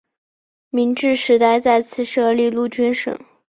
[0.71, 3.19] 明治时代在此设立陆军省。